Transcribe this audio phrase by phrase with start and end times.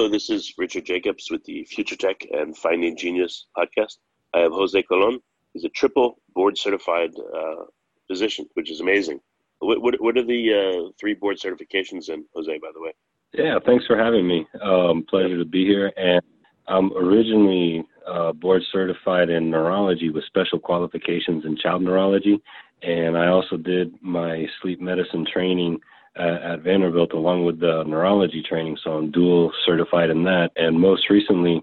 [0.00, 3.98] Hello, this is Richard Jacobs with the Future Tech and Finding Genius podcast.
[4.32, 5.20] I have Jose Colon.
[5.52, 7.64] He's a triple board certified uh,
[8.08, 9.20] physician, which is amazing.
[9.58, 12.92] What, what, what are the uh, three board certifications in, Jose, by the way?
[13.34, 14.46] Yeah, thanks for having me.
[14.62, 15.92] Um, pleasure to be here.
[15.98, 16.22] And
[16.66, 22.42] I'm originally uh, board certified in neurology with special qualifications in child neurology.
[22.82, 25.78] And I also did my sleep medicine training
[26.20, 28.76] at, at Vanderbilt along with the neurology training.
[28.84, 30.50] So I'm dual certified in that.
[30.56, 31.62] And most recently,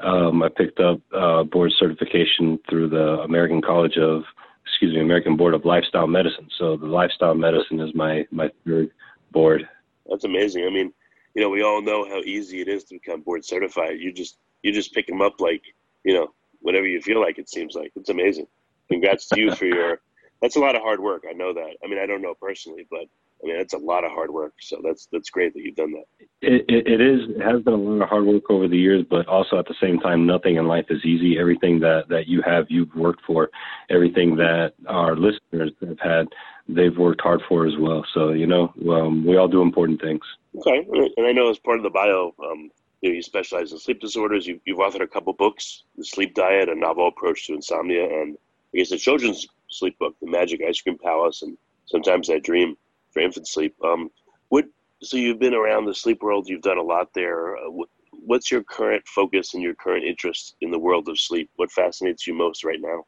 [0.00, 4.22] um, I picked up uh, board certification through the American College of,
[4.66, 6.48] excuse me, American Board of Lifestyle Medicine.
[6.58, 8.90] So the lifestyle medicine is my my third
[9.32, 9.66] board.
[10.08, 10.66] That's amazing.
[10.66, 10.92] I mean,
[11.34, 13.98] you know, we all know how easy it is to become board certified.
[13.98, 15.62] You just you just pick them up like
[16.04, 17.38] you know whatever you feel like.
[17.38, 18.46] It seems like it's amazing.
[18.90, 20.00] Congrats to you for your.
[20.42, 21.24] That's a lot of hard work.
[21.28, 21.76] I know that.
[21.82, 23.06] I mean, I don't know personally, but
[23.42, 24.54] I mean, it's a lot of hard work.
[24.60, 26.04] So that's that's great that you've done that.
[26.42, 27.28] It, it, it is.
[27.36, 29.74] It has been a lot of hard work over the years, but also at the
[29.80, 31.38] same time, nothing in life is easy.
[31.38, 33.50] Everything that that you have, you've worked for.
[33.90, 36.28] Everything that our listeners have had,
[36.68, 38.04] they've worked hard for as well.
[38.14, 40.22] So you know, um, we all do important things.
[40.56, 40.86] Okay,
[41.16, 42.70] and I know as part of the bio, um,
[43.02, 44.46] you know, you specialize in sleep disorders.
[44.46, 48.38] You've, you've authored a couple books: The Sleep Diet, A Novel Approach to Insomnia, and
[48.74, 52.76] I guess a children's sleep book, The Magic Ice Cream Palace, and Sometimes I Dream
[53.16, 53.74] for infant sleep.
[53.82, 54.10] Um,
[54.50, 54.66] what
[55.02, 56.48] so you've been around the sleep world.
[56.48, 57.56] You've done a lot there.
[57.56, 57.70] Uh,
[58.12, 61.50] what's your current focus and your current interest in the world of sleep?
[61.56, 63.04] What fascinates you most right now?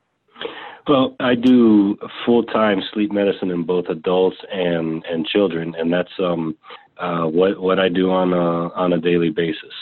[0.86, 6.12] Well, I do full time sleep medicine in both adults and and children, and that's
[6.18, 6.56] um,
[6.98, 9.74] uh, what what I do on a on a daily basis.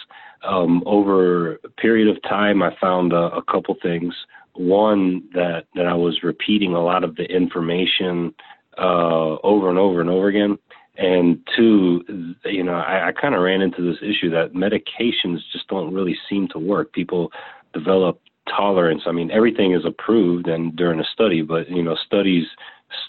[0.42, 4.14] Um, over a period of time, I found a, a couple things.
[4.54, 8.34] One that that I was repeating a lot of the information
[8.78, 10.58] uh, over and over and over again.
[10.98, 15.68] And two, you know, I, I kind of ran into this issue that medications just
[15.68, 16.92] don't really seem to work.
[16.92, 17.30] People
[17.74, 19.02] develop tolerance.
[19.06, 22.46] I mean, everything is approved and during a study, but you know, studies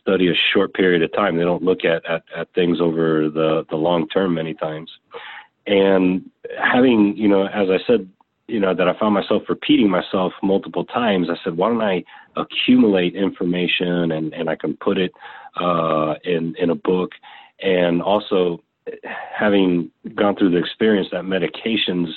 [0.02, 1.38] study a short period of time.
[1.38, 4.92] They don't look at, at, at things over the, the long term many times.
[5.66, 8.10] And having, you know, as I said
[8.48, 11.28] you know that I found myself repeating myself multiple times.
[11.30, 12.04] I said, why don't I
[12.36, 15.12] accumulate information and and I can put it
[15.60, 17.12] uh, in in a book,
[17.62, 18.64] and also
[19.38, 22.08] having gone through the experience that medications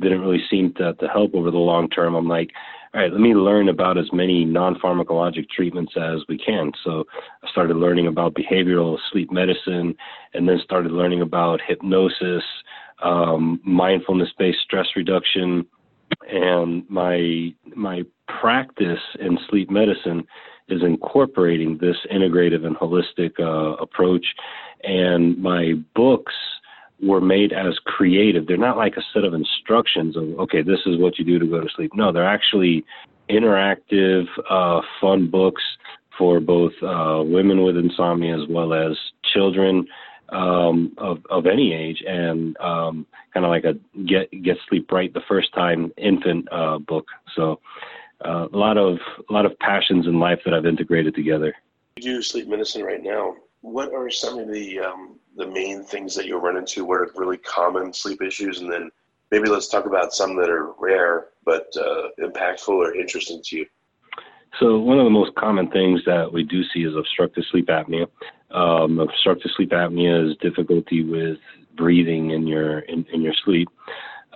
[0.00, 2.14] didn't really seem to, to help over the long term.
[2.14, 2.50] I'm like,
[2.94, 6.72] all right, let me learn about as many non pharmacologic treatments as we can.
[6.84, 7.04] So
[7.42, 9.94] I started learning about behavioral sleep medicine
[10.34, 12.42] and then started learning about hypnosis,
[13.02, 15.66] um, mindfulness based stress reduction,
[16.28, 18.02] and my my
[18.40, 20.26] practice in sleep medicine
[20.68, 24.26] is incorporating this integrative and holistic uh, approach.
[24.82, 26.34] And my books
[27.00, 28.46] were made as creative.
[28.46, 31.46] They're not like a set of instructions of okay this is what you do to
[31.46, 31.92] go to sleep.
[31.94, 32.84] No they're actually
[33.28, 35.62] interactive uh, fun books
[36.16, 38.96] for both uh, women with insomnia as well as
[39.34, 39.86] children
[40.30, 45.12] um, of of any age, and um, kind of like a get get sleep right
[45.12, 47.06] the first time infant uh, book.
[47.34, 47.60] So
[48.24, 51.54] uh, a lot of a lot of passions in life that I've integrated together.
[51.96, 53.36] You do sleep medicine right now.
[53.60, 56.84] What are some of the um, the main things that you'll run into?
[56.84, 58.90] What are really common sleep issues, and then
[59.30, 63.66] maybe let's talk about some that are rare but uh, impactful or interesting to you.
[64.60, 68.06] So one of the most common things that we do see is obstructive sleep apnea.
[68.50, 71.38] Um, obstructive sleep apnea is difficulty with
[71.76, 73.68] breathing in your in, in your sleep.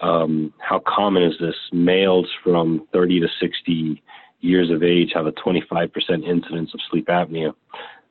[0.03, 1.55] Um, how common is this?
[1.73, 4.03] Males from 30 to 60
[4.41, 5.91] years of age have a 25%
[6.25, 7.55] incidence of sleep apnea.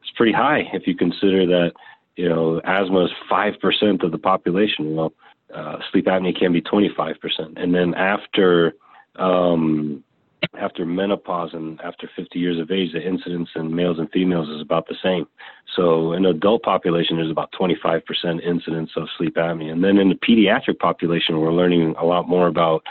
[0.02, 1.74] It's pretty high if you consider that
[2.16, 4.96] you know asthma is five percent of the population.
[4.96, 5.14] Well,
[5.54, 7.16] uh, sleep apnea can be 25%,
[7.58, 8.74] and then after
[9.16, 10.04] um,
[10.58, 14.62] after menopause and after 50 years of age, the incidence in males and females is
[14.62, 15.28] about the same.
[15.76, 18.02] So in adult population, there's about 25%
[18.44, 19.72] incidence of sleep apnea.
[19.72, 22.84] And then in the pediatric population, we're learning a lot more about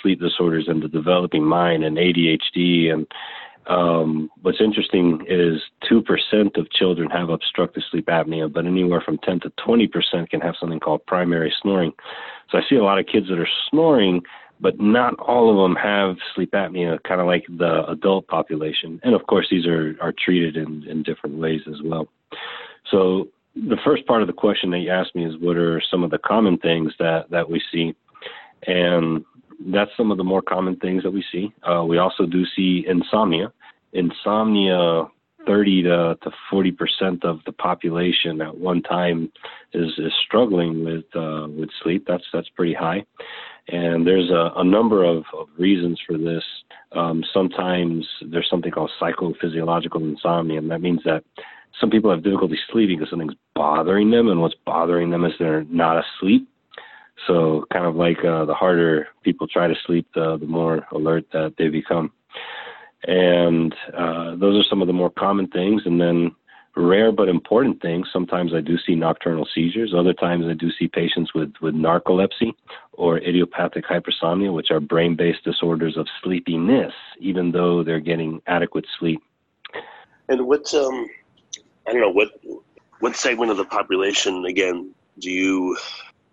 [0.00, 2.92] sleep disorders and the developing mind and ADHD.
[2.92, 3.06] And
[3.66, 5.60] um, what's interesting is
[5.90, 10.54] 2% of children have obstructive sleep apnea, but anywhere from 10 to 20% can have
[10.60, 11.92] something called primary snoring.
[12.50, 14.22] So I see a lot of kids that are snoring
[14.60, 19.00] but not all of them have sleep apnea, kind of like the adult population.
[19.02, 22.08] And of course, these are, are treated in, in different ways as well.
[22.90, 26.04] So, the first part of the question that you asked me is what are some
[26.04, 27.96] of the common things that, that we see?
[28.66, 29.24] And
[29.66, 31.52] that's some of the more common things that we see.
[31.68, 33.52] Uh, we also do see insomnia.
[33.92, 35.08] Insomnia
[35.46, 39.32] 30 to, to 40 percent of the population at one time
[39.72, 42.04] is, is struggling with uh, with sleep.
[42.06, 43.04] That's that's pretty high.
[43.72, 46.42] And there's a, a number of, of, reasons for this.
[46.92, 51.22] Um, sometimes there's something called psychophysiological insomnia, and that means that
[51.80, 55.64] some people have difficulty sleeping because something's bothering them, and what's bothering them is they're
[55.64, 56.48] not asleep.
[57.26, 61.26] So, kind of like uh, the harder people try to sleep, the, the more alert
[61.32, 62.12] that they become.
[63.04, 65.82] And uh, those are some of the more common things.
[65.84, 66.32] And then
[66.76, 68.08] rare but important things.
[68.12, 69.92] Sometimes I do see nocturnal seizures.
[69.96, 72.52] Other times I do see patients with, with narcolepsy
[72.92, 78.86] or idiopathic hypersomnia, which are brain based disorders of sleepiness, even though they're getting adequate
[78.98, 79.22] sleep.
[80.28, 81.06] And what, um,
[81.88, 82.28] I don't know, what,
[83.00, 85.76] what segment of the population, again, do you,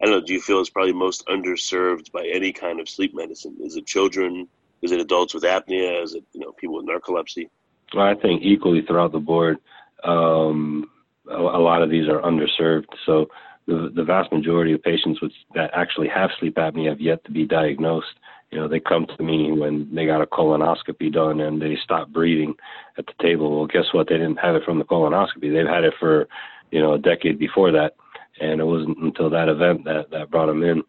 [0.01, 3.16] I don't know, do you feel is probably most underserved by any kind of sleep
[3.16, 3.57] medicine?
[3.62, 4.48] Is it children?
[4.84, 6.04] Is it adults with apnea?
[6.04, 7.50] Is it, you know, people with narcolepsy?
[7.94, 9.57] Well, I think equally throughout the board
[10.03, 10.89] um,
[11.29, 12.88] a, a, lot of these are underserved.
[13.05, 13.27] So
[13.67, 17.31] the, the vast majority of patients with, that actually have sleep apnea have yet to
[17.31, 18.07] be diagnosed.
[18.51, 22.09] You know, they come to me when they got a colonoscopy done and they stop
[22.09, 22.53] breathing
[22.97, 23.57] at the table.
[23.57, 24.07] Well, guess what?
[24.07, 25.51] They didn't have it from the colonoscopy.
[25.53, 26.27] They've had it for,
[26.71, 27.95] you know, a decade before that.
[28.39, 30.83] And it wasn't until that event that, that brought them in.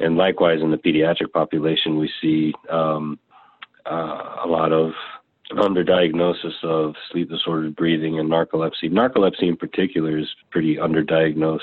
[0.00, 3.18] And likewise, in the pediatric population, we see um,
[3.86, 4.92] uh, a lot of
[5.52, 8.84] underdiagnosis of sleep disordered breathing and narcolepsy.
[8.84, 11.60] Narcolepsy in particular is pretty underdiagnosed.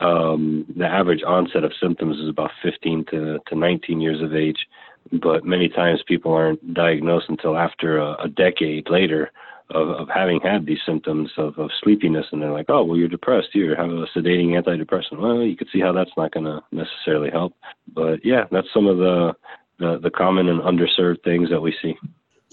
[0.00, 4.66] Um, the average onset of symptoms is about 15 to, to 19 years of age,
[5.12, 9.30] but many times people aren't diagnosed until after a, a decade later
[9.70, 13.08] of, of having had these symptoms of, of sleepiness, and they're like, oh, well, you're
[13.08, 13.54] depressed.
[13.54, 15.18] You have a sedating antidepressant.
[15.18, 17.54] Well, you could see how that's not going to necessarily help.
[17.92, 19.32] But yeah, that's some of the,
[19.78, 21.94] the, the common and underserved things that we see.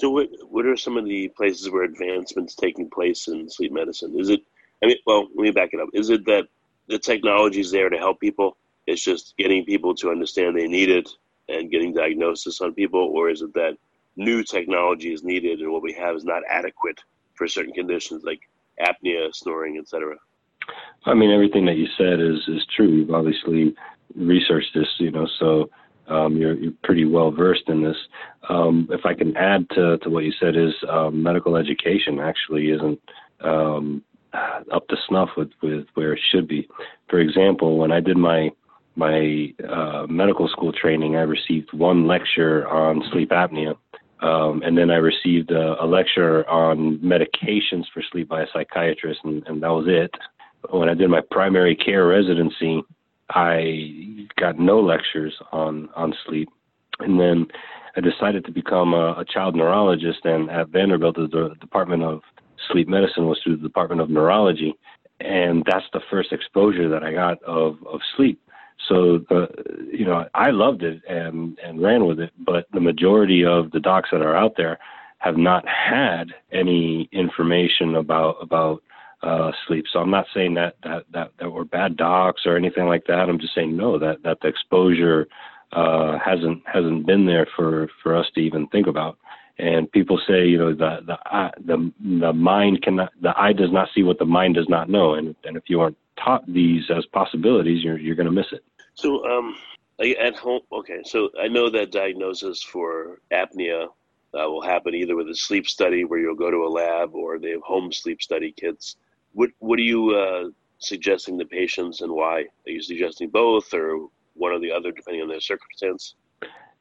[0.01, 4.19] So, what what are some of the places where advancements taking place in sleep medicine?
[4.19, 4.42] Is it?
[4.81, 5.89] I mean, well, let me back it up.
[5.94, 6.48] Is it that
[6.88, 8.57] the technology is there to help people?
[8.88, 11.07] It's just getting people to understand they need it
[11.50, 13.78] and getting diagnosis on people, or is it that
[14.16, 16.99] new technology is needed and what we have is not adequate
[17.35, 18.40] for certain conditions like
[18.80, 20.16] apnea, snoring, etc.?
[21.06, 22.90] I mean, everything that you said is is true.
[22.90, 23.75] You've obviously
[24.16, 25.69] researched this, you know, so
[26.07, 27.97] um, you're, you're pretty well versed in this.
[28.49, 32.71] Um, if I can add to, to what you said, is um, medical education actually
[32.71, 32.99] isn't
[33.41, 34.03] um,
[34.73, 36.67] up to snuff with, with where it should be.
[37.09, 38.49] For example, when I did my
[38.97, 43.75] my uh, medical school training, I received one lecture on sleep apnea,
[44.21, 49.21] um, and then I received a, a, lecture on medications for sleep by a psychiatrist,
[49.23, 50.11] and, and that was it.
[50.69, 52.83] When I did my primary care residency,
[53.33, 56.50] I got no lectures on on sleep,
[57.00, 57.47] and then
[57.95, 60.26] I decided to become a, a child neurologist.
[60.26, 62.21] And at Vanderbilt, the Department of
[62.71, 64.76] Sleep Medicine was through the Department of Neurology,
[65.19, 68.40] and that's the first exposure that I got of of sleep.
[68.88, 69.47] So the
[69.92, 73.80] you know I loved it and and ran with it, but the majority of the
[73.80, 74.80] docs that are out there
[75.19, 78.81] have not had any information about about
[79.23, 79.85] uh, sleep.
[79.92, 83.30] So I'm not saying that, that that that we're bad docs or anything like that.
[83.30, 85.28] I'm just saying no, that that the exposure
[85.71, 89.18] uh, hasn't hasn't been there for for us to even think about.
[89.57, 93.71] And people say, you know, the the eye, the the mind cannot, the eye does
[93.71, 95.13] not see what the mind does not know.
[95.13, 98.63] And and if you aren't taught these as possibilities, you're you're going to miss it.
[98.95, 99.56] So um,
[99.99, 101.01] at home, okay.
[101.06, 103.85] So I know that diagnosis for apnea
[104.33, 107.37] uh, will happen either with a sleep study where you'll go to a lab or
[107.37, 108.95] they have home sleep study kits.
[109.33, 112.42] What what are you uh, suggesting the patients and why?
[112.42, 116.16] Are you suggesting both or one or the other depending on their circumstance?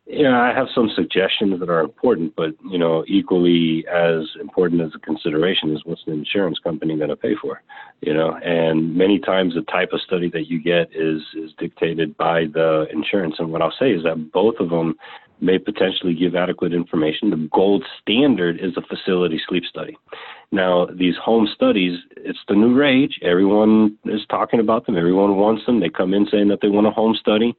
[0.07, 4.91] Yeah, I have some suggestions that are important, but you know, equally as important as
[4.95, 7.63] a consideration is what's the insurance company going to pay for,
[8.01, 8.35] you know.
[8.43, 12.89] And many times the type of study that you get is is dictated by the
[12.93, 13.37] insurance.
[13.39, 14.97] And what I'll say is that both of them
[15.41, 17.31] may potentially give adequate information.
[17.31, 19.97] The gold standard is a facility sleep study.
[20.53, 23.19] Now, these home studies, it's the new rage.
[23.23, 24.97] Everyone is talking about them.
[24.97, 25.81] Everyone wants them.
[25.81, 27.55] They come in saying that they want a home study.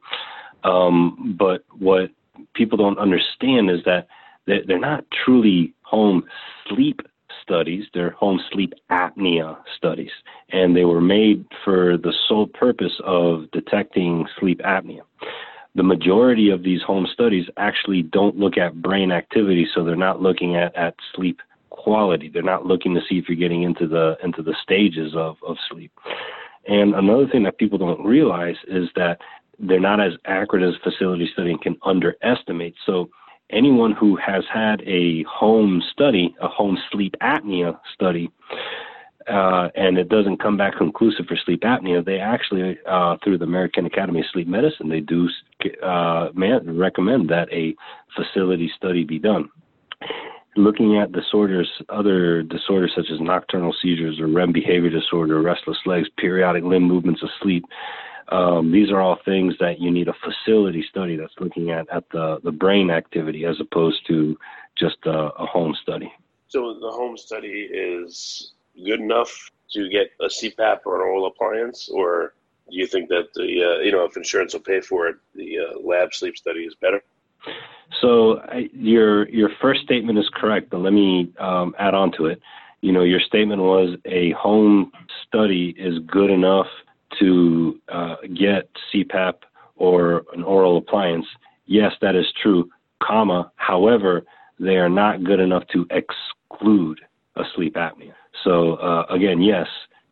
[0.64, 2.10] Um, but what
[2.54, 4.06] people don't understand is that
[4.46, 6.24] they're not truly home
[6.68, 7.00] sleep
[7.42, 10.10] studies, they're home sleep apnea studies.
[10.50, 15.00] And they were made for the sole purpose of detecting sleep apnea.
[15.74, 20.20] The majority of these home studies actually don't look at brain activity, so they're not
[20.20, 22.28] looking at, at sleep quality.
[22.28, 25.56] They're not looking to see if you're getting into the into the stages of, of
[25.70, 25.92] sleep.
[26.68, 29.18] And another thing that people don't realize is that
[29.58, 32.74] they're not as accurate as facility study can underestimate.
[32.84, 33.10] So
[33.50, 38.30] anyone who has had a home study, a home sleep apnea study,
[39.28, 43.44] uh, and it doesn't come back conclusive for sleep apnea, they actually, uh, through the
[43.44, 45.28] American Academy of Sleep Medicine, they do
[45.82, 47.74] uh, man, recommend that a
[48.16, 49.48] facility study be done.
[50.56, 56.08] Looking at disorders, other disorders such as nocturnal seizures or REM behavior disorder, restless legs,
[56.18, 57.64] periodic limb movements of sleep,
[58.28, 62.04] um, these are all things that you need a facility study that's looking at at
[62.12, 64.36] the, the brain activity as opposed to
[64.78, 66.12] just a, a home study.
[66.48, 71.88] So the home study is good enough to get a CPAP or an oral appliance,
[71.88, 72.34] or
[72.70, 75.58] do you think that the uh, you know if insurance will pay for it, the
[75.58, 77.02] uh, lab sleep study is better?
[78.00, 82.26] So I, your your first statement is correct, but let me um, add on to
[82.26, 82.40] it.
[82.80, 84.92] You know, your statement was a home
[85.26, 86.66] study is good enough
[87.20, 89.34] to uh, get CPAP
[89.76, 91.26] or an oral appliance,
[91.66, 92.70] yes, that is true,
[93.02, 94.22] comma, however,
[94.60, 97.00] they are not good enough to exclude
[97.36, 98.12] a sleep apnea.
[98.44, 99.66] So uh, again, yes,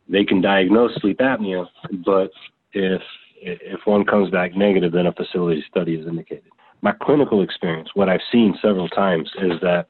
[0.09, 1.67] they can diagnose sleep apnea,
[2.05, 2.31] but
[2.73, 3.03] if
[3.43, 6.51] if one comes back negative, then a facility study is indicated.
[6.83, 9.87] My clinical experience, what I've seen several times, is that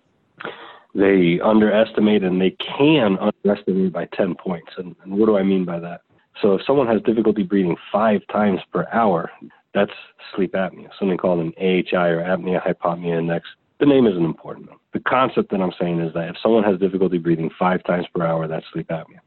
[0.95, 4.73] they underestimate and they can underestimate by 10 points.
[4.77, 6.03] And, and what do I mean by that?
[6.43, 9.31] So if someone has difficulty breathing five times per hour,
[9.75, 9.93] that's
[10.35, 13.49] sleep apnea, something called an AHI or apnea hypopnea index.
[13.81, 14.69] The name isn't important.
[14.93, 18.25] The concept that I'm saying is that if someone has difficulty breathing five times per
[18.25, 19.21] hour, that's sleep apnea.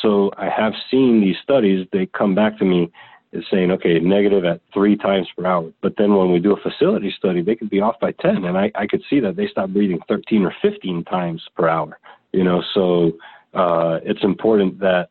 [0.00, 2.92] So I have seen these studies, they come back to me
[3.34, 5.72] is saying, okay, negative at three times per hour.
[5.82, 8.44] But then when we do a facility study, they could be off by 10.
[8.44, 11.98] And I, I could see that they stop breathing 13 or 15 times per hour,
[12.32, 13.12] you know, so
[13.54, 15.08] uh, it's important that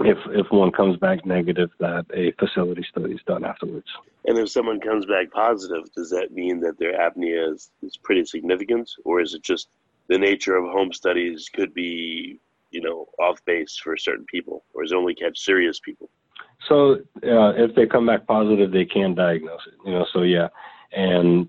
[0.00, 3.86] if if one comes back negative, that a facility study is done afterwards.
[4.26, 8.24] And if someone comes back positive, does that mean that their apnea is, is pretty
[8.24, 9.68] significant, or is it just
[10.08, 12.38] the nature of home studies could be,
[12.70, 16.10] you know, off base for certain people, or is it only catch serious people?
[16.68, 19.74] So uh, if they come back positive, they can diagnose it.
[19.84, 20.48] You know, so yeah,
[20.92, 21.48] and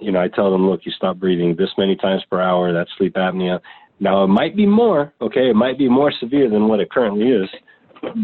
[0.00, 2.72] you know, I tell them, look, you stop breathing this many times per hour.
[2.72, 3.60] That's sleep apnea.
[4.00, 5.12] Now it might be more.
[5.20, 7.48] Okay, it might be more severe than what it currently is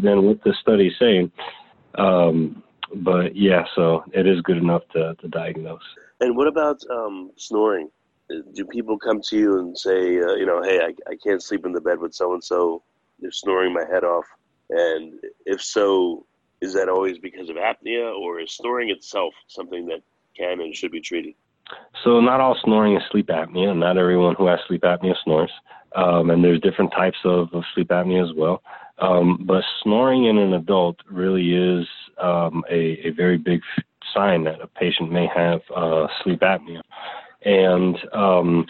[0.03, 1.31] than what the study's saying.
[1.97, 2.63] Um,
[2.95, 5.83] but yeah, so it is good enough to, to diagnose.
[6.21, 7.91] And what about um, snoring?
[8.55, 11.65] Do people come to you and say, uh, you know, hey, I, I can't sleep
[11.65, 12.83] in the bed with so and so,
[13.19, 14.25] they're snoring my head off?
[14.71, 15.15] And
[15.47, 16.27] if so,
[16.61, 20.03] is that always because of apnea, or is snoring itself something that
[20.37, 21.35] can and should be treated?
[22.05, 23.77] So, not all snoring is sleep apnea.
[23.77, 25.51] Not everyone who has sleep apnea snores.
[25.97, 28.63] Um, and there's different types of, of sleep apnea as well.
[29.01, 31.87] Um, but snoring in an adult really is
[32.23, 33.63] um, a, a, very big
[34.15, 36.83] sign that a patient may have uh, sleep apnea.
[37.45, 38.67] And um,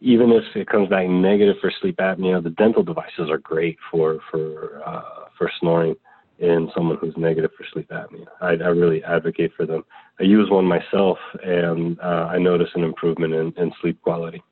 [0.00, 4.20] even if it comes back negative for sleep apnea, the dental devices are great for
[4.30, 5.94] for uh, for snoring
[6.38, 8.26] in someone who's negative for sleep apnea.
[8.40, 9.84] I, I really advocate for them.
[10.20, 14.42] I use one myself, and uh, I notice an improvement in, in sleep quality.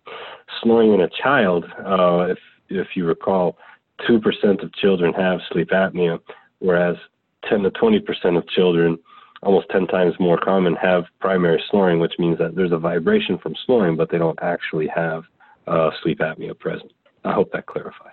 [0.62, 3.56] Snoring in a child, uh, if if you recall,
[4.00, 6.18] 2% of children have sleep apnea,
[6.58, 6.96] whereas
[7.48, 8.98] 10 to 20% of children,
[9.42, 13.54] almost 10 times more common, have primary snoring, which means that there's a vibration from
[13.64, 15.24] snoring, but they don't actually have
[15.66, 16.92] uh, sleep apnea present.
[17.24, 18.12] I hope that clarifies.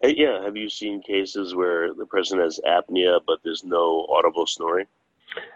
[0.00, 4.46] Hey, yeah, have you seen cases where the person has apnea, but there's no audible
[4.46, 4.86] snoring?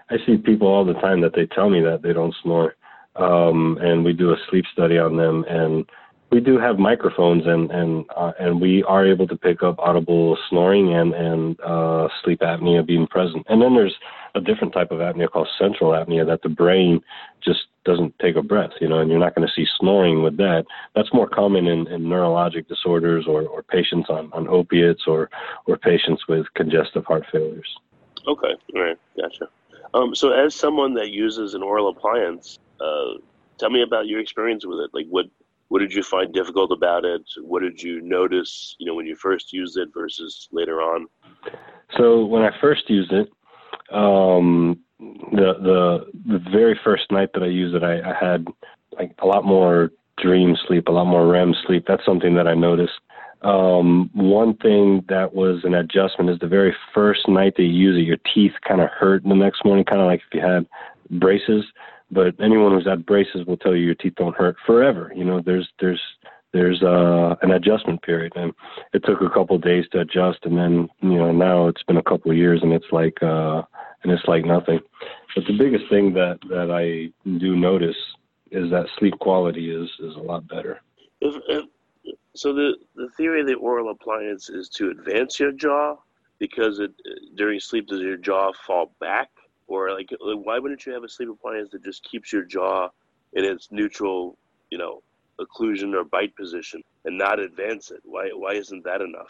[0.09, 2.77] I see people all the time that they tell me that they don't snore.
[3.17, 5.45] um, and we do a sleep study on them.
[5.49, 5.87] And
[6.31, 10.37] we do have microphones, and and uh, and we are able to pick up audible
[10.49, 13.47] snoring and and uh, sleep apnea being present.
[13.49, 13.95] And then there's
[14.35, 17.01] a different type of apnea called central apnea that the brain
[17.43, 20.37] just doesn't take a breath, you know, and you're not going to see snoring with
[20.37, 20.65] that.
[20.95, 25.31] That's more common in, in neurologic disorders or, or patients on, on opiates or
[25.67, 27.69] or patients with congestive heart failures.
[28.27, 29.49] Okay, all right, gotcha.
[29.95, 33.19] Um, so, as someone that uses an oral appliance, uh,
[33.59, 34.91] tell me about your experience with it.
[34.93, 35.27] Like, what
[35.69, 37.23] what did you find difficult about it?
[37.41, 41.07] What did you notice, you know, when you first used it versus later on?
[41.97, 43.29] So, when I first used it,
[43.93, 48.47] um, the the the very first night that I used it, I, I had
[48.93, 51.85] like a lot more dream sleep, a lot more REM sleep.
[51.87, 52.99] That's something that I noticed.
[53.43, 57.97] Um, one thing that was an adjustment is the very first night that you use
[57.97, 60.67] it, your teeth kind of hurt the next morning, kind of like if you had
[61.21, 61.65] braces.
[62.11, 65.13] But anyone who's had braces will tell you your teeth don't hurt forever.
[65.15, 66.01] You know, there's there's
[66.53, 68.53] there's uh, an adjustment period, and
[68.93, 71.97] it took a couple of days to adjust, and then you know now it's been
[71.97, 73.63] a couple of years, and it's like uh,
[74.03, 74.81] and it's like nothing.
[75.35, 77.97] But the biggest thing that that I do notice
[78.51, 80.81] is that sleep quality is is a lot better.
[81.21, 81.65] If, if
[82.35, 85.97] so the, the theory of the oral appliance is to advance your jaw
[86.39, 86.93] because it
[87.35, 89.31] during sleep does your jaw fall back
[89.67, 92.89] or like why wouldn't you have a sleep appliance that just keeps your jaw
[93.35, 94.37] in its neutral
[94.71, 95.03] you know
[95.41, 99.29] occlusion or bite position and not advance it why why isn't that enough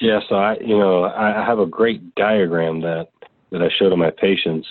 [0.00, 3.08] yeah so i you know i have a great diagram that
[3.50, 4.66] that i show to my patients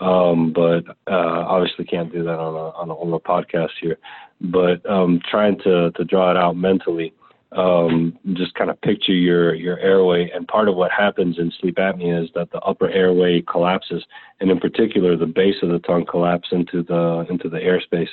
[0.00, 3.98] um, but uh, obviously can't do that on a on a, on a podcast here.
[4.40, 7.14] But um, trying to to draw it out mentally,
[7.56, 10.30] um, just kind of picture your your airway.
[10.32, 14.04] And part of what happens in sleep apnea is that the upper airway collapses,
[14.40, 18.10] and in particular, the base of the tongue collapses into the into the airspace.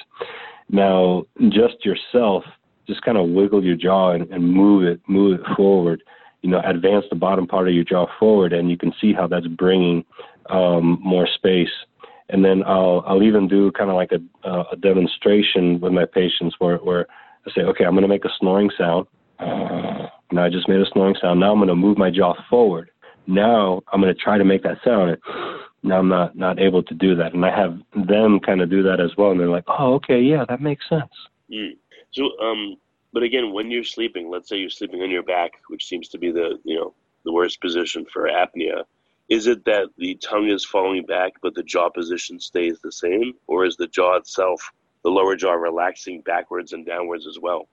[0.69, 2.45] Now, just yourself,
[2.87, 6.01] just kind of wiggle your jaw and, and move it, move it forward.
[6.41, 9.27] You know, advance the bottom part of your jaw forward, and you can see how
[9.27, 10.05] that's bringing
[10.49, 11.71] um, more space.
[12.29, 16.55] And then I'll I'll even do kind of like a, a demonstration with my patients
[16.59, 17.07] where where
[17.45, 19.05] I say, okay, I'm going to make a snoring sound
[19.39, 21.39] now I just made a snoring sound.
[21.39, 22.89] Now I'm going to move my jaw forward.
[23.27, 25.17] Now I'm going to try to make that sound.
[25.83, 28.83] Now I'm not not able to do that, and I have them kind of do
[28.83, 29.31] that as well.
[29.31, 31.11] And they're like, "Oh, okay, yeah, that makes sense."
[31.51, 31.75] Mm.
[32.11, 32.77] So, um,
[33.11, 36.17] but again, when you're sleeping, let's say you're sleeping on your back, which seems to
[36.17, 36.93] be the you know
[37.25, 38.83] the worst position for apnea.
[39.29, 43.33] Is it that the tongue is falling back, but the jaw position stays the same,
[43.47, 44.61] or is the jaw itself,
[45.03, 47.67] the lower jaw, relaxing backwards and downwards as well?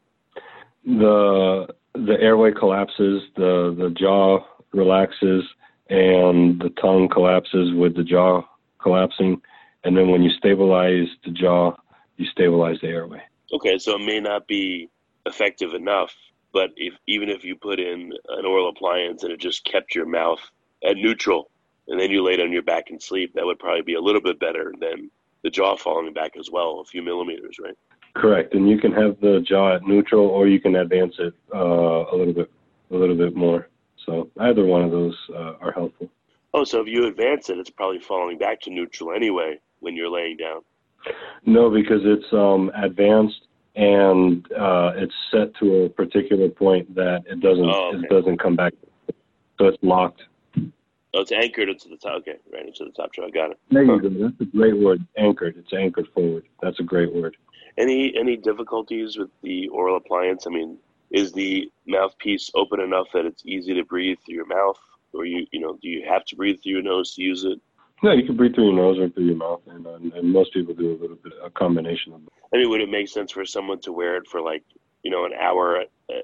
[0.85, 5.45] The the airway collapses, the the jaw relaxes,
[5.89, 8.43] and the tongue collapses with the jaw
[8.81, 9.41] collapsing.
[9.85, 11.75] And then when you stabilize the jaw,
[12.17, 13.23] you stabilize the airway.
[13.53, 14.89] Okay, so it may not be
[15.27, 16.15] effective enough,
[16.53, 20.07] but if even if you put in an oral appliance and it just kept your
[20.07, 20.41] mouth
[20.85, 21.51] at neutral,
[21.89, 24.21] and then you laid on your back and sleep, that would probably be a little
[24.21, 25.11] bit better than
[25.43, 27.77] the jaw falling back as well, a few millimeters, right?
[28.15, 31.59] Correct, and you can have the jaw at neutral, or you can advance it uh,
[31.59, 32.51] a little bit,
[32.91, 33.69] a little bit more.
[34.05, 36.11] So either one of those uh, are helpful.
[36.53, 40.11] Oh, so if you advance it, it's probably falling back to neutral anyway when you're
[40.11, 40.63] laying down.
[41.47, 43.47] No, because it's um, advanced
[43.77, 48.05] and uh, it's set to a particular point that it doesn't oh, okay.
[48.05, 48.73] it doesn't come back.
[49.59, 50.23] So it's locked.
[51.13, 52.19] Oh, it's anchored into the top.
[52.19, 53.29] Okay, right into the top jaw.
[53.31, 53.59] Got it.
[53.71, 54.09] There you go.
[54.09, 55.07] That's a great word.
[55.17, 55.57] Anchored.
[55.57, 56.45] It's anchored forward.
[56.63, 57.37] That's a great word.
[57.79, 60.47] Any any difficulties with the oral appliance?
[60.47, 60.79] I mean,
[61.11, 64.79] is the mouthpiece open enough that it's easy to breathe through your mouth,
[65.13, 67.61] or you you know do you have to breathe through your nose to use it?
[68.03, 70.55] Yeah, you can breathe through your nose or through your mouth, and, and, and most
[70.55, 72.25] people do a little bit a combination of.
[72.25, 72.35] Both.
[72.55, 74.65] I mean, would it make sense for someone to wear it for like
[75.03, 76.15] you know an hour, uh,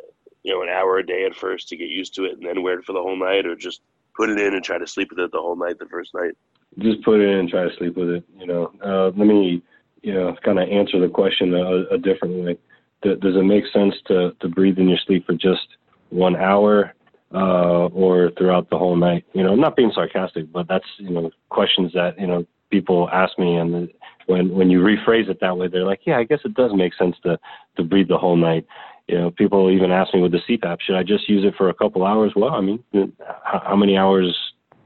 [0.43, 2.63] you know, an hour a day at first to get used to it, and then
[2.63, 3.83] wear it for the whole night, or just
[4.17, 6.33] put it in and try to sleep with it the whole night the first night?
[6.79, 8.25] Just put it in and try to sleep with it.
[8.39, 9.63] You know, uh, let me
[10.07, 12.57] you know, kind of answer the question a, a different way.
[13.03, 15.67] Does it make sense to, to breathe in your sleep for just
[16.11, 16.95] one hour
[17.35, 19.25] uh, or throughout the whole night?
[19.33, 23.37] You know, not being sarcastic, but that's, you know, questions that, you know, people ask
[23.37, 23.57] me.
[23.57, 23.91] And
[24.27, 26.95] when, when you rephrase it that way, they're like, yeah, I guess it does make
[26.95, 27.37] sense to,
[27.77, 28.65] to breathe the whole night.
[29.09, 31.69] You know, people even ask me with the CPAP, should I just use it for
[31.69, 32.33] a couple hours?
[32.37, 32.83] Well, I mean,
[33.43, 34.37] how many hours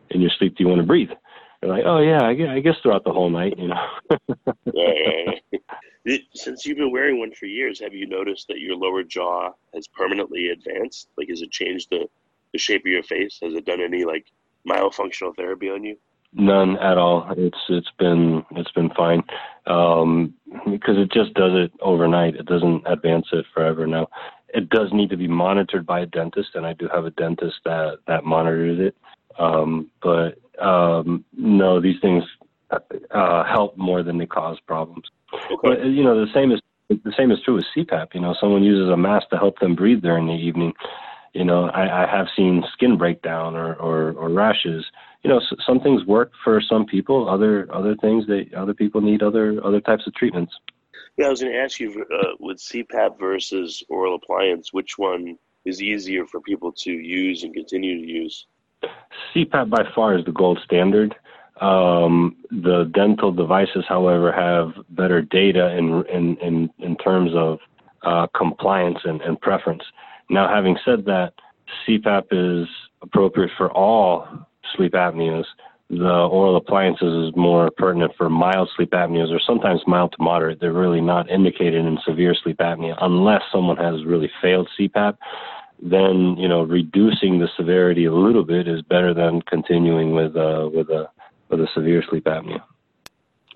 [0.08, 1.10] in your sleep do you want to breathe?
[1.60, 3.86] They're like, oh yeah, I guess, I guess throughout the whole night, you know.
[4.72, 9.50] yeah, Since you've been wearing one for years, have you noticed that your lower jaw
[9.74, 11.08] has permanently advanced?
[11.18, 12.08] Like, has it changed the,
[12.52, 13.38] the shape of your face?
[13.42, 14.26] Has it done any like
[14.66, 15.96] myofunctional therapy on you?
[16.32, 17.26] None at all.
[17.36, 19.22] It's it's been it's been fine.
[19.66, 20.34] Um,
[20.70, 22.36] because it just does it overnight.
[22.36, 23.86] It doesn't advance it forever.
[23.86, 24.08] Now,
[24.54, 27.56] it does need to be monitored by a dentist, and I do have a dentist
[27.64, 28.96] that that monitors it.
[29.38, 32.24] Um, but um, no, these things
[33.10, 35.04] uh, help more than they cause problems.
[35.32, 35.56] Okay.
[35.62, 38.14] But you know, the same is the same is true with CPAP.
[38.14, 40.72] You know, someone uses a mask to help them breathe during the evening.
[41.32, 44.84] You know, I, I have seen skin breakdown or, or, or rashes.
[45.22, 47.28] You know, some things work for some people.
[47.28, 50.52] Other other things, they other people need other other types of treatments.
[51.16, 55.36] Yeah, I was going to ask you uh, with CPAP versus oral appliance, which one
[55.64, 58.46] is easier for people to use and continue to use?
[59.34, 61.14] CPAP by far is the gold standard.
[61.60, 67.58] Um, the dental devices, however, have better data in in in, in terms of
[68.02, 69.82] uh, compliance and, and preference.
[70.30, 71.34] Now, having said that,
[71.86, 72.68] CPAP is
[73.02, 74.26] appropriate for all
[74.76, 75.44] sleep apneas.
[75.90, 80.60] The oral appliances is more pertinent for mild sleep apneas or sometimes mild to moderate.
[80.60, 85.16] They're really not indicated in severe sleep apnea unless someone has really failed CPAP
[85.82, 90.68] then you know reducing the severity a little bit is better than continuing with uh,
[90.72, 91.08] with a
[91.48, 92.62] with a severe sleep apnea.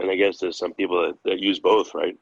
[0.01, 2.19] And I guess there's some people that, that use both, right?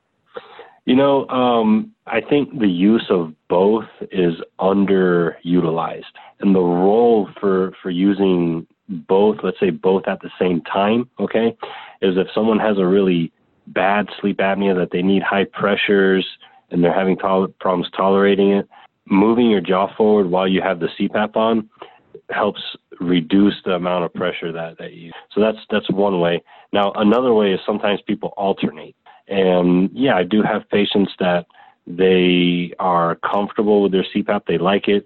[0.85, 6.05] You know, um, I think the use of both is underutilized,
[6.41, 11.57] and the role for for using both, let's say both at the same time, okay,
[12.03, 13.33] is if someone has a really
[13.69, 16.27] bad sleep apnea that they need high pressures
[16.71, 18.69] and they're having tol- problems tolerating it,
[19.07, 21.69] moving your jaw forward while you have the CPAP on
[22.31, 22.61] helps
[23.01, 26.43] reduce the amount of pressure that, that you so that's that's one way.
[26.73, 28.97] Now another way is sometimes people alternate.
[29.29, 31.47] And yeah i do have patients that
[31.87, 35.05] they are comfortable with their cpap they like it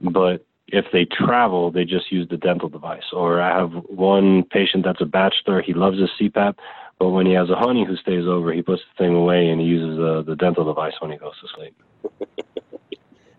[0.00, 3.08] but if they travel they just use the dental device.
[3.12, 6.56] Or i have one patient that's a bachelor he loves his cpap
[6.98, 9.60] but when he has a honey who stays over he puts the thing away and
[9.60, 11.74] he uses uh, the dental device when he goes to sleep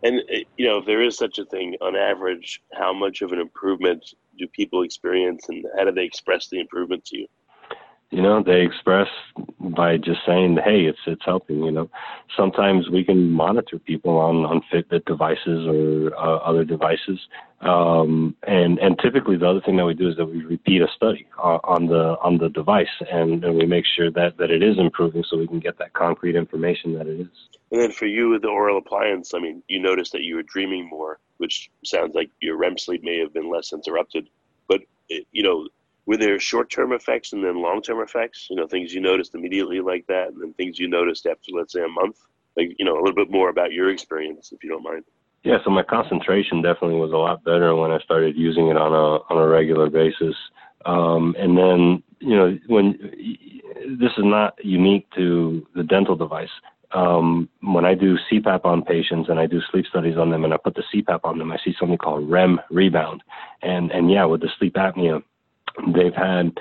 [0.04, 3.32] And uh, you know, if there is such a thing, on average, how much of
[3.32, 4.06] an improvement
[4.38, 7.28] do people experience, and how do they express the improvement to you?
[8.14, 9.08] You know, they express
[9.60, 11.90] by just saying, "Hey, it's it's helping." You know,
[12.38, 17.20] sometimes we can monitor people on on Fitbit devices or uh, other devices,
[17.62, 20.88] um, and and typically the other thing that we do is that we repeat a
[20.96, 24.62] study uh, on the on the device, and, and we make sure that that it
[24.62, 27.50] is improving, so we can get that concrete information that it is.
[27.72, 30.44] And then for you with the oral appliance, I mean, you noticed that you were
[30.44, 34.30] dreaming more, which sounds like your REM sleep may have been less interrupted.
[34.68, 35.68] But, you know,
[36.06, 38.48] were there short term effects and then long term effects?
[38.50, 41.74] You know, things you noticed immediately like that, and then things you noticed after, let's
[41.74, 42.18] say, a month?
[42.56, 45.06] Like, you know, a little bit more about your experience, if you don't mind.
[45.44, 48.94] Yeah, so my concentration definitely was a lot better when I started using it on
[48.94, 50.36] a on a regular basis.
[50.86, 52.92] Um, and then, you know, when
[54.00, 56.50] this is not unique to the dental device
[56.94, 60.54] um, when I do CPAP on patients and I do sleep studies on them and
[60.54, 63.24] I put the CPAP on them, I see something called REM rebound.
[63.62, 65.24] And, and yeah, with the sleep apnea,
[65.94, 66.58] they've had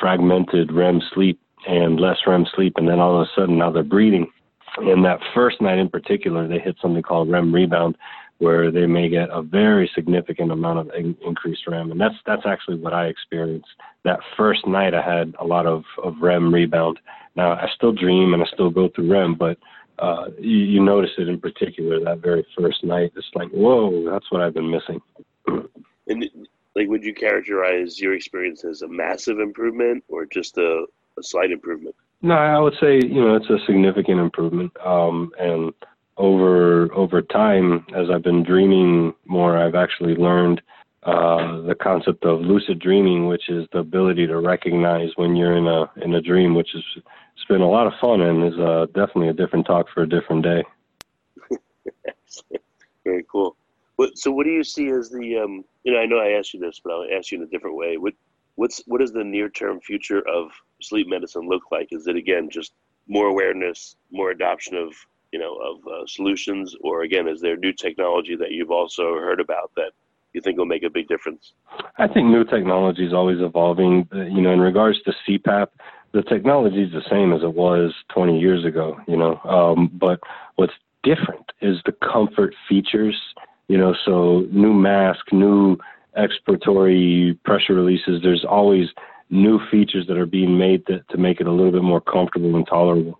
[0.00, 2.74] fragmented REM sleep and less REM sleep.
[2.76, 4.30] And then all of a sudden now they're breathing.
[4.78, 7.96] And that first night in particular, they hit something called REM rebound
[8.38, 11.90] where they may get a very significant amount of in- increased REM.
[11.90, 13.68] And that's, that's actually what I experienced.
[14.04, 17.00] That first night I had a lot of, of REM rebound
[17.38, 19.58] now, I still dream and I still go through REM, but
[20.00, 23.12] uh, you, you notice it in particular that very first night.
[23.16, 25.00] It's like, whoa, that's what I've been missing.
[25.46, 26.28] and
[26.74, 30.84] like, would you characterize your experience as a massive improvement or just a,
[31.18, 31.94] a slight improvement?
[32.22, 34.72] No, I would say you know it's a significant improvement.
[34.84, 35.72] Um, and
[36.16, 40.60] over over time, as I've been dreaming more, I've actually learned
[41.04, 45.66] uh, the concept of lucid dreaming, which is the ability to recognize when you're in
[45.68, 48.86] a in a dream, which is it's been a lot of fun and is uh,
[48.86, 50.64] definitely a different talk for a different day.
[53.04, 53.56] Very cool.
[54.14, 55.38] So, what do you see as the?
[55.38, 57.48] Um, you know, I know I asked you this, but I'll ask you in a
[57.48, 57.96] different way.
[57.96, 58.14] What
[58.54, 60.50] what's what does the near term future of
[60.82, 61.88] sleep medicine look like?
[61.90, 62.72] Is it again just
[63.08, 64.92] more awareness, more adoption of
[65.32, 69.40] you know of uh, solutions, or again, is there new technology that you've also heard
[69.40, 69.92] about that
[70.32, 71.54] you think will make a big difference?
[71.98, 74.08] I think new technology is always evolving.
[74.12, 75.68] You know, in regards to CPAP,
[76.12, 79.40] the technology is the same as it was 20 years ago, you know.
[79.44, 80.20] Um, but
[80.56, 83.16] what's different is the comfort features,
[83.68, 85.76] you know, so new mask, new
[86.18, 88.88] expiratory pressure releases, there's always
[89.30, 92.56] new features that are being made to, to make it a little bit more comfortable
[92.56, 93.18] and tolerable.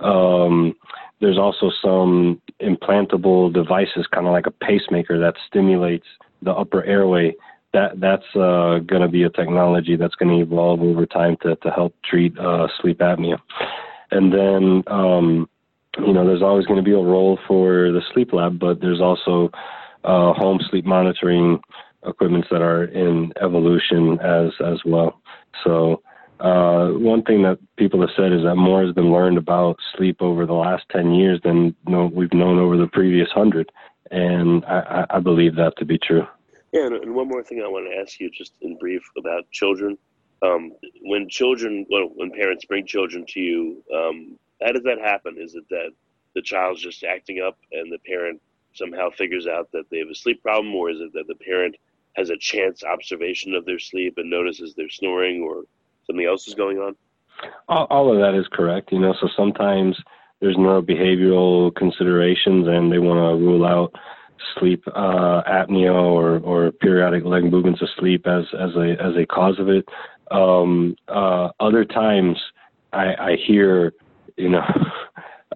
[0.00, 0.74] Um,
[1.20, 6.06] there's also some implantable devices, kind of like a pacemaker that stimulates
[6.42, 7.34] the upper airway
[7.72, 11.56] that that's uh, going to be a technology that's going to evolve over time to,
[11.56, 13.38] to help treat uh, sleep apnea.
[14.10, 15.48] And then, um,
[15.98, 19.00] you know, there's always going to be a role for the sleep lab, but there's
[19.00, 19.50] also
[20.04, 21.60] uh, home sleep monitoring
[22.06, 25.20] equipments that are in evolution as as well.
[25.64, 26.02] So
[26.40, 30.16] uh, one thing that people have said is that more has been learned about sleep
[30.20, 33.70] over the last 10 years than we've known over the previous 100.
[34.10, 36.26] And I, I believe that to be true.
[36.72, 39.96] Yeah, and one more thing I want to ask you, just in brief, about children.
[40.42, 45.36] Um, when children, well, when parents bring children to you, um, how does that happen?
[45.38, 45.90] Is it that
[46.34, 48.40] the child's just acting up and the parent
[48.74, 51.76] somehow figures out that they have a sleep problem, or is it that the parent
[52.14, 55.64] has a chance observation of their sleep and notices they're snoring, or
[56.06, 56.94] something else is going on?
[57.68, 58.92] All, all of that is correct.
[58.92, 59.96] You know, so sometimes
[60.40, 63.94] there's neurobehavioral considerations, and they want to rule out
[64.58, 69.26] sleep uh, apnea or, or periodic leg movements of sleep as as a as a
[69.26, 69.86] cause of it.
[70.30, 72.36] Um, uh, other times,
[72.92, 73.92] I, I hear,
[74.36, 74.62] you know.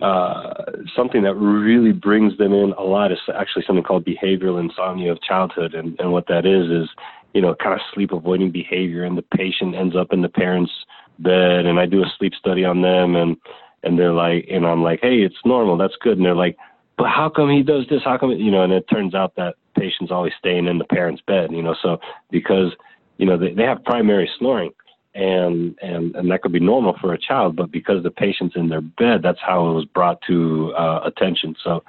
[0.00, 0.64] Uh,
[0.96, 5.20] something that really brings them in a lot is actually something called behavioral insomnia of
[5.20, 6.88] childhood, and, and what that is is
[7.34, 10.72] you know, kind of sleep avoiding behavior and the patient ends up in the parents'
[11.18, 13.36] bed and I do a sleep study on them and
[13.82, 16.56] and they're like and I'm like, Hey, it's normal, that's good and they're like,
[16.96, 18.02] But how come he does this?
[18.04, 21.22] How come you know, and it turns out that patient's always staying in the parent's
[21.26, 21.98] bed, you know, so
[22.30, 22.72] because,
[23.18, 24.72] you know, they, they have primary snoring
[25.14, 28.68] and and and that could be normal for a child but because the patient's in
[28.68, 31.56] their bed that's how it was brought to uh, attention.
[31.64, 31.82] So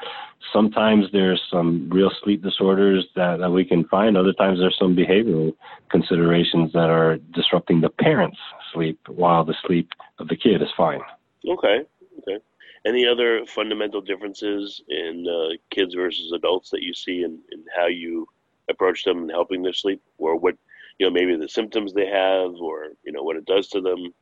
[0.51, 4.17] sometimes there's some real sleep disorders that, that we can find.
[4.17, 5.53] Other times there's some behavioral
[5.89, 8.37] considerations that are disrupting the parents
[8.73, 11.01] sleep while the sleep of the kid is fine.
[11.47, 11.85] Okay
[12.19, 12.43] okay.
[12.85, 17.87] Any other fundamental differences in uh, kids versus adults that you see in, in how
[17.87, 18.27] you
[18.69, 20.01] approach them and helping their sleep?
[20.17, 20.55] Or what
[21.01, 24.13] you know maybe the symptoms they have or you know what it does to them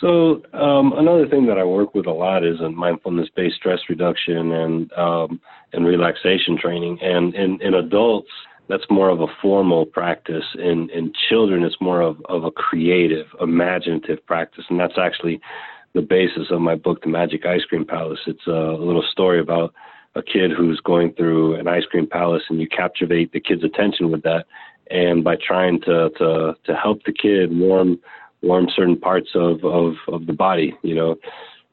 [0.00, 4.52] so um, another thing that I work with a lot is in mindfulness-based stress reduction
[4.52, 5.40] and um,
[5.72, 6.98] and relaxation training.
[7.00, 8.28] And in, in adults,
[8.68, 10.44] that's more of a formal practice.
[10.56, 14.64] In in children, it's more of, of a creative, imaginative practice.
[14.68, 15.40] And that's actually
[15.94, 18.20] the basis of my book, The Magic Ice Cream Palace.
[18.26, 19.72] It's a little story about
[20.16, 24.10] a kid who's going through an ice cream palace, and you captivate the kid's attention
[24.10, 24.46] with that
[24.90, 27.98] and by trying to to to help the kid warm
[28.42, 31.16] warm certain parts of of of the body you know.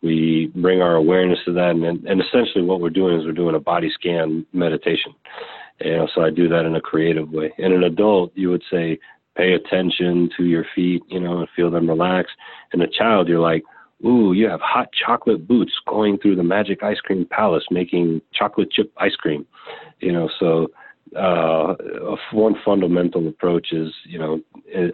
[0.03, 3.53] We bring our awareness to that and and essentially what we're doing is we're doing
[3.53, 5.13] a body scan meditation.
[5.79, 7.53] You know so i do that in a creative way.
[7.59, 8.97] In an adult you would say
[9.37, 12.31] pay attention to your feet you know and feel them relax.
[12.73, 13.63] In a child you're like
[14.03, 18.71] ooh you have hot chocolate boots going through the magic ice cream palace making chocolate
[18.71, 19.45] chip ice cream.
[19.99, 20.71] You know so
[21.15, 21.75] uh,
[22.31, 24.41] one fundamental approach is, you know,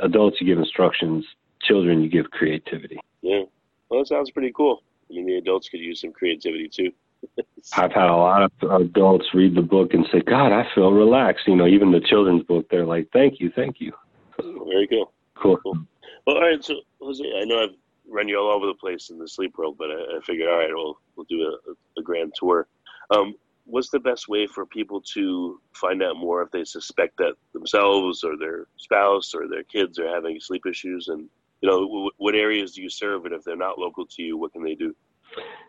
[0.01, 1.25] adults you give instructions,
[1.61, 2.99] children you give creativity.
[3.21, 3.43] Yeah,
[3.89, 4.83] well, that sounds pretty cool.
[5.09, 6.91] I mean, the adults could use some creativity too.
[7.73, 11.47] I've had a lot of adults read the book and say, "God, I feel relaxed."
[11.47, 13.93] You know, even the children's book, they're like, "Thank you, thank you."
[14.39, 15.11] Very cool.
[15.35, 15.57] Cool.
[15.57, 15.77] cool.
[16.25, 16.63] Well, all right.
[16.63, 17.75] So, Jose, I know I've
[18.07, 20.57] run you all over the place in the sleep world, but I, I figured, all
[20.57, 22.67] right, we'll we'll do a, a grand tour.
[23.09, 23.35] Um,
[23.67, 28.23] what's the best way for people to find out more if they suspect that themselves
[28.23, 31.09] or their spouse or their kids are having sleep issues?
[31.09, 31.29] And
[31.61, 33.25] you know w- what areas do you serve?
[33.25, 34.95] And if they're not local to you what can they do?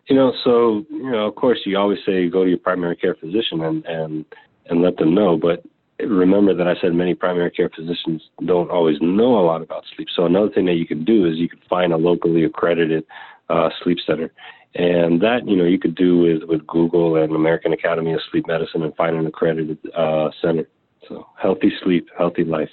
[0.09, 3.15] You know so you know of course you always say go to your primary care
[3.15, 4.25] physician and and
[4.67, 5.37] and let them know.
[5.37, 5.63] But
[5.99, 10.07] remember that I said many primary care physicians don't always know a lot about sleep.
[10.15, 13.05] So another thing that you can do is you can find a locally accredited
[13.49, 14.31] uh, sleep center
[14.75, 18.45] and that, you know, you could do with, with Google and American Academy of Sleep
[18.47, 20.67] Medicine and find an accredited uh, center.
[21.07, 22.69] So healthy sleep, healthy life.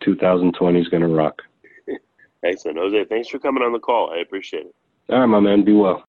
[0.00, 1.42] 2020 is going to rock.
[2.44, 2.78] Excellent.
[2.78, 4.10] Jose, thanks for coming on the call.
[4.12, 4.74] I appreciate it.
[5.08, 5.64] All right, my man.
[5.64, 6.04] Be well.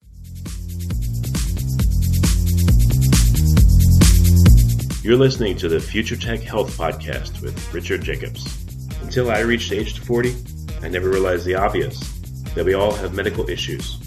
[5.03, 8.65] You're listening to the Future Tech Health Podcast with Richard Jacobs.
[9.01, 10.35] Until I reached age 40,
[10.81, 11.99] I never realized the obvious
[12.55, 14.06] that we all have medical issues or